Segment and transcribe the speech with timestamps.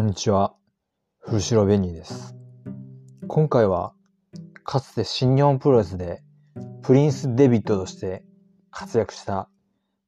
[0.00, 0.54] こんにちは。
[1.18, 2.34] 古城ベニーです。
[3.28, 3.92] 今回は、
[4.64, 6.22] かつて新日本プロレスで
[6.80, 8.24] プリンス・デビッドとして
[8.70, 9.50] 活躍した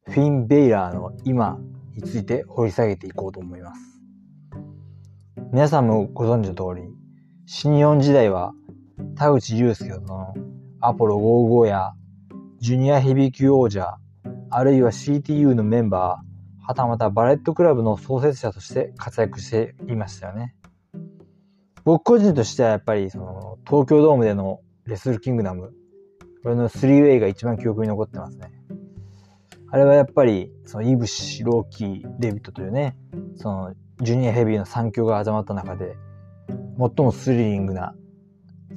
[0.07, 1.59] フィン・ベイラーの今
[1.95, 3.81] について掘り下げていこうと思います。
[5.53, 6.89] 皆さんもご存知の通り、
[7.45, 8.55] 新日本時代は
[9.15, 10.33] 田口祐介の
[10.81, 11.93] アポロ55や
[12.61, 13.99] ジュニアヘビー級王者、
[14.49, 16.32] あるいは CTU のメンバー、
[16.65, 20.55] はたまたバレットクラブの創設者として活躍していましたよね。
[21.85, 25.73] 僕個人としてはやっぱりその東京ドームでのレスルキングダム、
[26.43, 28.53] これの 3way が一番記憶に残ってますね。
[29.71, 32.97] あれはやっぱりそのイブシ、ローキー、デビットというね、
[33.37, 35.97] そのジュニアヘビーの三強が集まった中で
[36.79, 37.95] 最もスリリングな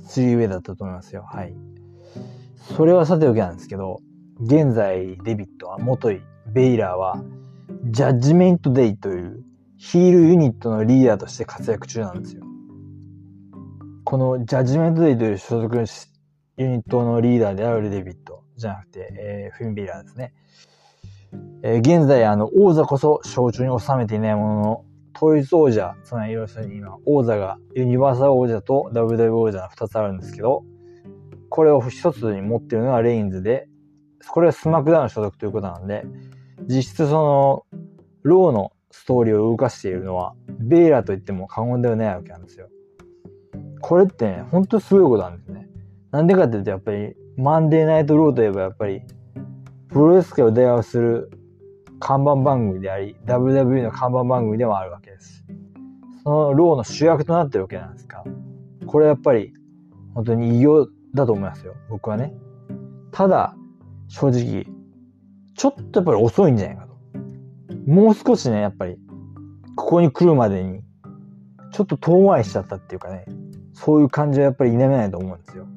[0.07, 1.25] 3way だったと思いますよ。
[1.29, 1.55] はい。
[2.75, 3.99] それはさておきなんですけど、
[4.41, 7.23] 現在デビットは元いベイラーは
[7.85, 9.43] ジャッジメントデイという
[9.77, 12.43] ヒールユニットのリーダーとして活躍中なんですよ。
[14.03, 15.75] このジャッジメントデイという所属
[16.57, 20.33] ユニットのリーダーであるデビットじゃなくて、えー、フィンビーラーですね。
[21.63, 30.63] えー、現在、あの、王座こそ象徴に収めていないものの、統一王者、つまり要するに今、王座がユニバーサル王者と WW 王者が2つあるんですけど、
[31.49, 33.67] これを一つに持っているのはレインズで、
[34.27, 36.05] これはスマックダウン所属ということなんで、
[36.67, 37.65] 実質その、
[38.23, 42.69] ローのストーリーを動かしているのは、ベイラーと言っても過言ではないわけなんですよ。
[43.81, 45.69] これってね、ほんとすごいことなんですね。
[46.11, 49.01] なんでかっていうと、やっぱり、マンデーナイトローといえばやっぱり、
[49.89, 51.29] プロレス界を代表する
[51.99, 55.45] 看板番組であり、WWE の看板番組でもあるわけです。
[56.23, 58.23] そのローの主役となってるわけなんですか。
[58.87, 59.53] これやっぱり、
[60.13, 61.75] 本当に異様だと思いますよ。
[61.89, 62.33] 僕はね。
[63.11, 63.55] ただ、
[64.07, 64.65] 正直、
[65.55, 66.95] ちょっとやっぱり遅いんじゃないかと。
[67.87, 68.97] もう少しね、やっぱり、
[69.75, 70.81] ここに来るまでに、
[71.71, 73.25] ちょっと遠回りしちゃったっていうかね、
[73.73, 75.67] そういう感じはやっぱり否めないと思うんですよ。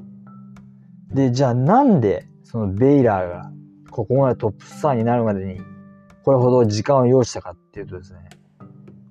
[1.12, 3.52] で、じゃあなんで、そのベイラーが、
[3.90, 5.60] ここまでトップスターになるまでに、
[6.24, 8.28] これほど時間を要したかっていうとですね、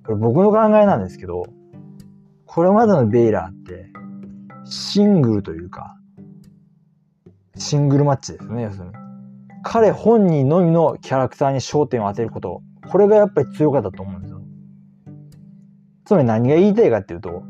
[0.04, 1.44] これ僕の考えなんですけど、
[2.46, 3.90] これまでのベイラーって、
[4.64, 5.96] シングルというか、
[7.56, 9.07] シングルマッチですね、要するに。
[9.62, 14.40] 彼本人のみのキャラクターに焦点を当てること、これがやっぱり強かったと思うんですよ。
[16.04, 17.42] つまり何が言いたいかっていうと、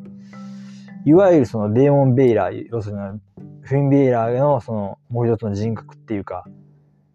[1.05, 3.21] いわゆるそのデーモン・ベイラー、要するに
[3.63, 6.45] フィン・ベイラーのそのもう一つの人格っていうか、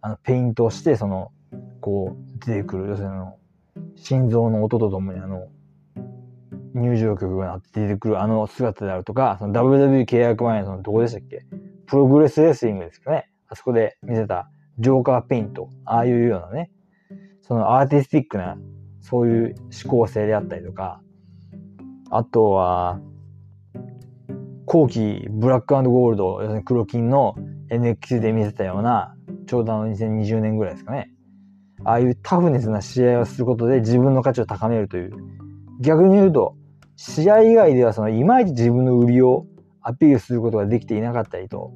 [0.01, 1.31] あの、ペイントをして、その、
[1.79, 3.37] こう、出てくる、要するにあの、
[3.95, 5.47] 心臓の音とともにあの、
[6.73, 11.45] 入場曲が出てくるあの姿であるとか、その WW 契約前のそのどこでしたっけ？
[11.85, 13.29] プログレスレスリングですかね。
[13.47, 16.71] あそこで見せたジョーカーペイント、ああいうようなね、
[17.41, 18.57] そのアーティスティックな、
[19.01, 21.01] そういう思考性であったりとか、
[22.09, 22.99] あとは、
[24.65, 27.35] 後期ブラックゴールド、要するに黒金の
[27.69, 31.11] NX で見せたような、ちょうどあの2020年ぐらいですかね。
[31.83, 35.11] ああいうタフネスな試合をすることで自分の価値を高めるという。
[35.81, 36.55] 逆に言うと、
[36.95, 39.45] 試合以外ではそのいまいち自分の売りを
[39.81, 41.73] アピールすることができていなかったりと、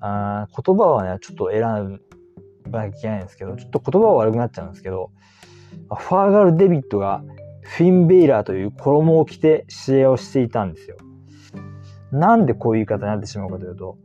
[0.00, 2.00] あ言葉はね、ちょっと選
[2.70, 5.10] ばなきゃいけないんですけど、ちょっと言葉は悪くなっちゃうんですけど、
[5.88, 7.22] ファーガル・デビットが
[7.62, 10.96] フィン・ベイラーという衣を着て試合をしていたんですよ。
[12.12, 13.98] なんでこういう言い方になってしまうかというと、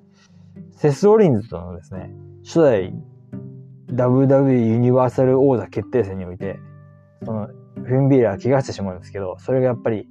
[0.71, 2.11] セス・ロリンズとのですね、
[2.43, 2.93] 初代
[3.87, 6.59] WW ユニバーサル王座決定戦において、
[7.23, 10.07] そのフィン・ベイラーが怪我してしまうんですけど、それがやっぱり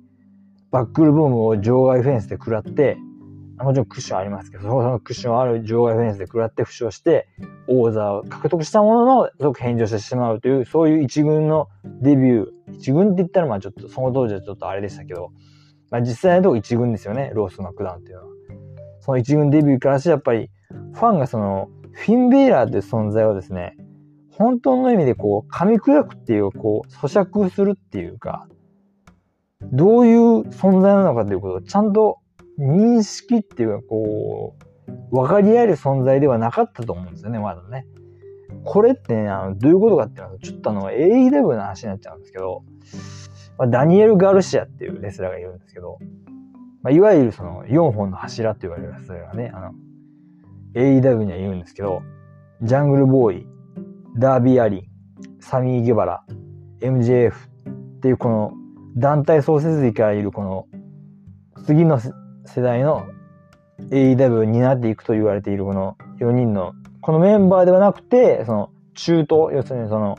[0.70, 2.98] バックルボムを場外フェンスで食らって、
[3.62, 7.28] もちろんクッションありますけど、そのクッションある場外フェンスで食らって負傷して、
[7.68, 11.68] 王座を獲得したものの、即返上してしまうという、そういう一軍の
[12.00, 12.46] デビュー。
[12.72, 15.30] 一軍って言ったらまあちょっと、その当時はちょっとあれでしたけど、
[15.90, 18.28] まあ実際のとこ一軍ですよね、ロースマックダウンっていうのは。
[19.00, 20.50] その一軍デビューからしてやっぱり、
[20.92, 23.76] ファンがその、フィン・ベイラーという存在をですね、
[24.30, 28.46] 本当の意味でこう、噛み砕くっていう、こう、咀嚼するっていうか、
[29.72, 32.18] どういう存在なのかということをちゃんと
[32.60, 37.86] 認識っていうか、こう、分かり合える存在ではなかったと思うんですよね、まだね。
[38.64, 42.62] これってね、あのどういうことかっていうのは、ちょっとあの、AEW の話になっちゃうんですけど、
[43.58, 45.98] まあ、ダニエル・ガルシアっていうレスラーがいるんですけど、
[46.82, 49.72] まあ、いわゆるその4本の柱って言われるレスラーがね、あの、
[50.74, 52.02] AEW にはいるんですけど、
[52.62, 53.46] ジャングルボーイ、
[54.18, 54.82] ダービー・アリン、
[55.40, 56.24] サミー・ゲバラ、
[56.80, 58.52] MJF っていうこの
[58.96, 60.66] 団体創設時からいるこの
[61.66, 62.00] 次の
[62.46, 63.06] 世代の
[63.90, 70.18] AEW になっていくと言われているこの4人のこのメンバーではなくて、その中東、要するにその、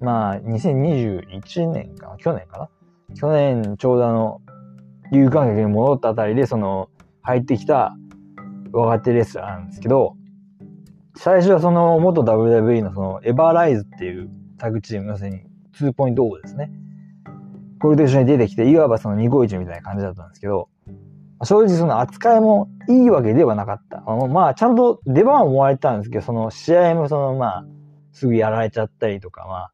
[0.00, 2.68] まあ2021年かな、去年かな
[3.14, 4.42] 去年ちょうどあの、
[5.12, 6.90] 有観客に戻ったあたりで、その、
[7.22, 7.96] 入ってきた
[8.72, 10.16] 若手レスラーなんですけど、
[11.16, 15.40] 最初はその元 WWE のそのエバーライズっていうタグチーム、要するに
[15.78, 16.70] 2ポイント王ですね。
[17.80, 20.68] これと一緒に出てきて、いわばその251みたいな感じだったんですけど、
[21.44, 24.02] 正直その扱いもいいわけではなかった。
[24.06, 27.64] あのまあ、ちゃんと出番をもらえたんですけど、その試合もそのまあ、
[28.12, 29.72] すぐやられちゃったりとか、まあ、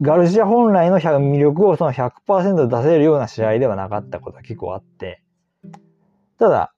[0.00, 5.22] ガルシア本来の魅力をその100%出せるような試合ではなかったことが結構あって、
[6.38, 6.72] ただ、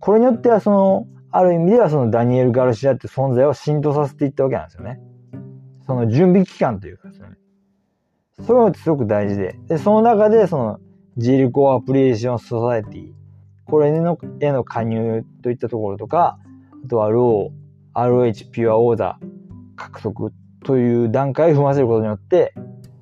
[0.00, 5.00] これによってはその、ある意味ではそのダニエル・ガルシアって存在を浸透させていったわけなんですよね。
[5.86, 7.28] その準備期間というかですね。
[8.46, 9.58] そういうのってすごく大事で。
[9.68, 10.80] で、その中でその、
[11.20, 13.12] ジルコアプリエーションソサエティ、
[13.66, 16.38] これのへの加入といったところとか、
[16.82, 19.26] あとはロー、RH ピュアオーダー
[19.76, 20.32] 獲得
[20.64, 22.54] という段階を踏ませることによって、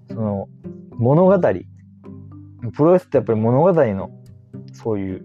[0.08, 0.48] その
[0.96, 4.10] 物語、プロレスってやっぱり物語の
[4.72, 5.24] そういう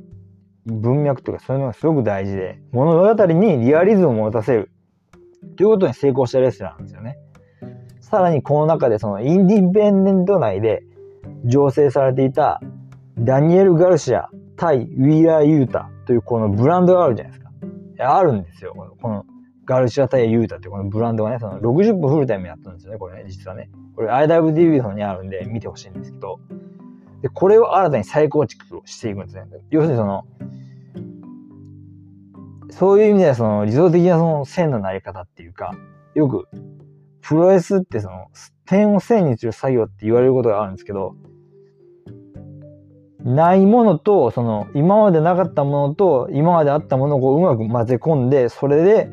[0.67, 4.71] 文脈とかそういうのがすごく大事で、物語にリアリズムを持たせる
[5.57, 7.17] ということに成功したレスラーなんですよね。
[8.01, 10.83] さらにこの中でそのインディペンデント内で
[11.45, 12.61] 醸成されていた
[13.23, 17.51] ダニエル・ガルシア対ウィーラー・ユータというこのブランドがあるじゃないですか。
[17.99, 18.73] あるんですよ。
[19.01, 19.25] この
[19.65, 23.69] ガルシア対ユータってこのブランドがね、その60分フルタイムやったんですよね、これね、実はね。
[23.95, 26.39] これ IWDV の方にあるんで見てほしいんですけど。
[27.21, 29.45] で、これを新たに再構築をしていくんですね。
[29.69, 30.25] 要するにその、
[32.71, 35.73] そういう意味ではその理想的なその線のなり方っていうか、
[36.15, 36.47] よく、
[37.21, 38.27] プロレスってその、
[38.65, 41.15] 点を線にする作業って言われることがあるんですけど、
[43.23, 49.09] ないものと、その、今までなかったものと、今まであったものをこううまく混ぜ込んで、それで、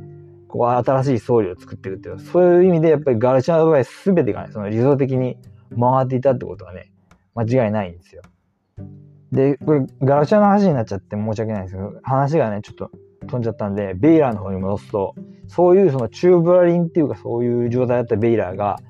[0.49, 5.37] こう、新しい総理を作っていくっていう、そういう意味で、やっぱりガルシアの場合、すべてがね、その理想的に
[5.79, 6.91] 回っていたってことはね、
[7.35, 8.23] 間違いないんですよ。
[9.31, 12.91] で、これ、ガルシアの話になっちゃって申し訳ないんですけど、話がね、ちょっと
[13.29, 15.15] 飛んじゃったんで、ベイラーの方に戻すと、
[15.47, 18.81] そういうそのチューブラリンっていうか、そういう状態だったベイラーが、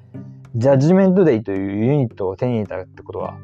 [0.56, 3.36] ジャッジメントデイというユニットを手に入れたってことは、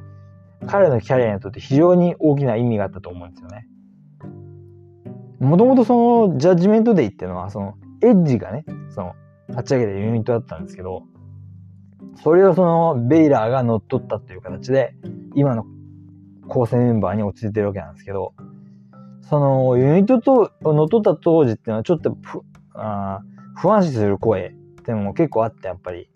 [0.66, 3.66] 彼のキャリアにとって非常に大きな意味があったと思うんですよね。
[5.38, 9.14] もともとそのジャッジメントデイっていうのは、そのエッジがね、その
[9.50, 11.02] 立ち上げたユニットだったんですけど、
[12.22, 14.94] それをそのベイラーが乗っ取ったっていう形で、
[15.34, 15.66] 今の
[16.48, 18.34] 構成メンバーに落ち着いてるわけなんですけど、
[19.22, 22.42] そのユニットと乗っ取った当時っていうのはちょっと不
[22.74, 23.20] あ
[23.56, 26.08] 不安視する声っていうのも結構あって、やっぱり、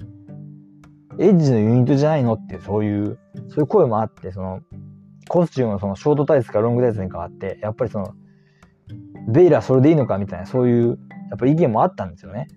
[1.21, 3.19] エッジのユニットじゃないのってそういう、
[3.51, 4.63] そういう声もあって、その、
[5.29, 8.15] コスチュームのそのショートタイツからロングタイツに変わって、やっぱりその、
[9.29, 12.49] ベイラーそれでいいのかみたいな、そういう、やっぱ意見もあったんですよね。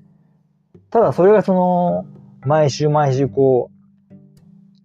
[0.89, 2.05] ただそれがその、
[2.45, 3.83] 毎週毎週こう、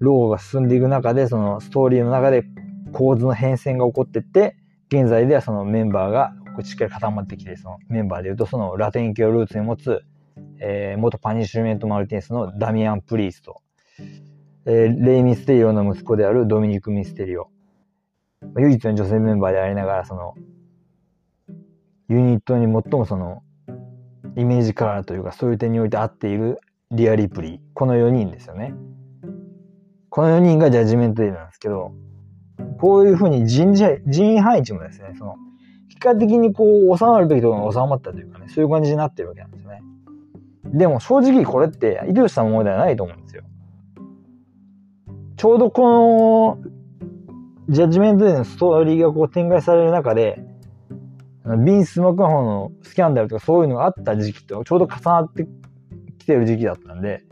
[0.00, 2.44] ローが進んでいく中で、そのストーリーの中で
[2.92, 4.56] 構図の変遷が起こってって、
[4.90, 6.32] 現在ではそのメンバーが
[6.64, 10.02] しっかり固まってきて、そのメンバーで言うと、そのラテン系をルーツに持つ、
[10.60, 13.62] えー、元パニッシュメント・マルティネスのダミアン・プリースト、
[14.70, 17.48] えー、レイ・ミステリオの息子であるドミニク・ミステリオ、
[18.58, 20.34] 唯一の女性メンバーでありながら、その、
[22.10, 23.42] ユニットに最もその、
[24.36, 26.58] イメージカラーというか、そういう点において合っている
[26.90, 27.58] リア・リプリー。
[27.72, 28.74] この4人ですよね。
[30.10, 31.94] この4人がジャッジメントデイなんですけど、
[32.78, 35.36] こういうふうに人事人員配置もですね、その、
[35.88, 39.80] 結果的にこう、収まるべきところが収まったというかね、そういう感じになってるわけなんですね。
[40.66, 43.44] でも正直これって意図したものではないと思うんですよ。
[45.38, 46.58] ちょうどこの、
[47.68, 50.42] ジャッジメントでのストーリーがこう展開される中で、
[51.64, 55.46] ビンス・マクマホのスキャンダルとかそういうのがあった時期とちょうど重なって
[56.18, 57.22] きてる時期だったんで、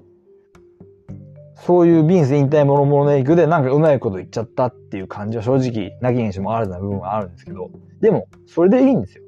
[1.56, 9.24] そういうビンス引退もろもろの影響でなんかうまいこと言っちゃったっていう感じは正直なきにしもあるな部分はあるんですけど、でも、それでいいんですよ。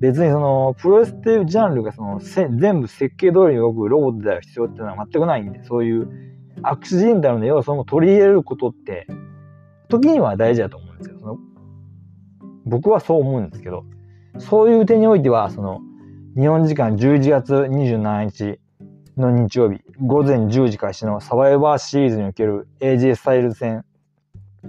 [0.00, 9.06] 別にその、プロレスっていうジャンルがその、全部設計通りに動くロボットである必要っていうのは全くないんで、そういうアクシデンタルな要素も取り入れることって、
[9.88, 11.18] 時には大事だと思うんですよ。
[11.20, 11.38] その
[12.64, 13.84] 僕はそう思うんですけど、
[14.38, 15.80] そういう点においては、その、
[16.36, 18.60] 日本時間11月27日
[19.16, 23.84] の日曜日、午前10時開始のサバイバーシリーズにおける AJ スタイル戦。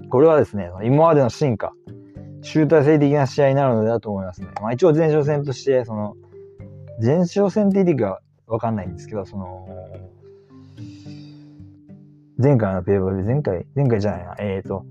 [0.10, 1.74] これはですね、今までの進化、
[2.42, 4.48] 集大成的な試合になるのだと思いますね。
[4.62, 6.16] まあ一応前哨戦として、その、
[7.02, 9.68] 前哨戦って言っていいかわかんないんですけど、その、
[12.38, 14.86] 前回のペーパーで、前回、前回じゃないな、えっ、ー、と、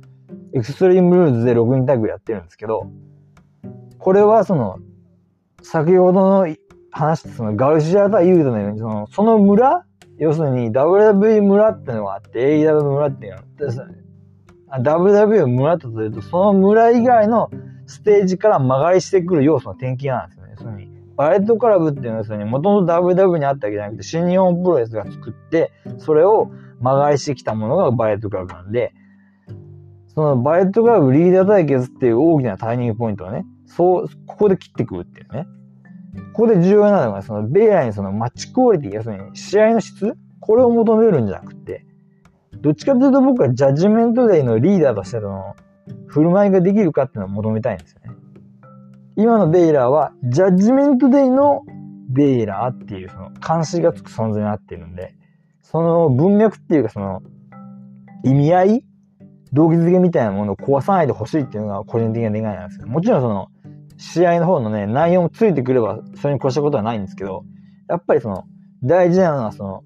[0.53, 2.91] エクストリームルーズで6人タグやってるんですけど、
[3.99, 4.79] これはその、
[5.63, 6.57] 先ほどの
[6.91, 9.85] 話したそのガルシア対ユードのように、その、その村
[10.19, 13.45] 要するに WW 村ってのがあって AEW 村っていうのが
[14.71, 17.51] あって、WWE 村とすると、その村以外の
[17.87, 20.55] ステージから曲がりしてくる要素の転勤なんですよね。
[20.57, 20.79] その
[21.17, 26.51] バレットクラブっていうのは、そのもともと WW にあったわけじゃなくて、新日本プロレスが作って、それを
[26.87, 28.95] 曲がりしてきたものがバレットクラブなんで、
[30.15, 35.47] そのバレットクラブリーダー対決っていう大きなターニングポイントはね、そう、ここで切ってくるっていうね。
[36.33, 41.85] ここで重要なのが、その、ベイラーにそのマッチクオリティ、要するに試合の質これを求めるんじゃなくて、
[42.61, 45.57] どっちかというと僕はジャッジメントデイのリーダーとしての
[46.07, 48.11] 振る舞いができるかっていうのを求めたいんですよね。
[49.17, 51.63] 今のベイラーは、ジャッジメントデイの
[52.09, 55.15] ベイラーっていう、その、監視がつく存在になっているんで、
[55.77, 57.23] その文脈っていうか、その、
[58.25, 58.85] 意味合い
[59.53, 63.49] 動機づけみたいなものを壊さないでほしいっていうのが個人的な願いなんですけど、もちろんその、
[63.99, 67.45] 試合の方のね、内容もついてくれば、それに越したことはないんですけど、
[67.89, 68.45] やっぱりその、
[68.83, 69.85] 大事なのはその、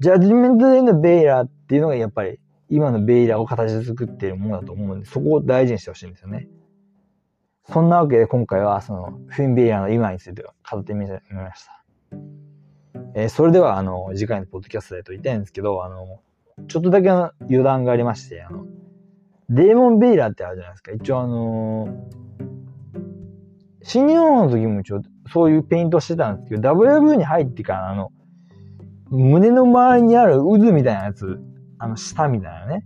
[0.00, 2.38] ジャッジメントデイのベイラーっていうのがやっぱり、
[2.68, 6.48] 今のベイラーを形作っているものだと思うんで、そこを大事にしてほしいんですよね。
[7.70, 11.84] そんなわけで今回はそのフィン・ベイラーの今について語ってみました。
[13.14, 16.20] えー、それではあの次回のポッドキャストでと言いたいんですけど、あの、
[16.68, 18.66] ちょっとだけの余談がありまして、あの、
[19.48, 20.92] デーモン・ベイラーってあるじゃないですか。
[20.92, 21.88] 一応あの
[23.82, 28.10] 新日本の時も一応そういうペイントしてたんですけど、WW に入ってからあの、
[29.10, 31.40] 胸の周りにある渦みたいなやつ、
[31.78, 32.84] あの、下みたいなね。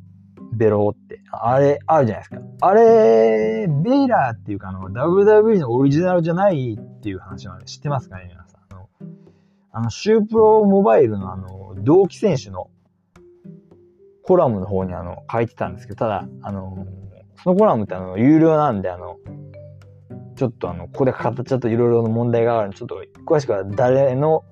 [0.53, 1.21] ベロって。
[1.33, 2.43] あれ、あるじゃないですか。
[2.61, 8.37] あれ、ベイラーっていうか、あの、WW のオリジナルじゃないっていう話なんで知ってますかね、
[9.73, 12.71] あのシュープロモバイルのあの、同期選手の
[14.23, 16.87] コラムの方にあの、書いてたんですけど、ただ、あの、
[17.43, 19.17] そのコラムってあの、有料なんで、あの、
[20.37, 24.45] ちょっとあの、ここで語っちゃうといろいろな問題があるんで、ちょっと詳しくは誰の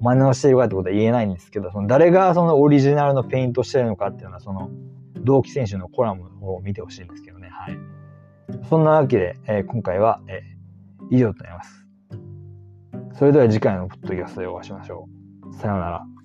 [0.00, 4.70] 真似をしているかってことは言えないんですけど、その誰がそのオリジナルのペイントしてるのかっていうのは、その、
[5.24, 7.48] 同期選手のコラムの方を見てほしいんですけどね。
[7.50, 7.78] はい。
[8.68, 11.87] そんなわけで、えー、今回は、えー、以上となります。
[13.18, 15.08] それでは次回のポッドキャストでお会いしましょ
[15.50, 15.54] う。
[15.56, 16.17] さようなら。